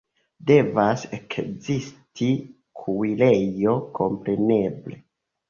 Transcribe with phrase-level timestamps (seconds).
[0.51, 2.31] Devas ekzisti
[2.81, 5.01] kuirejo, kompreneble.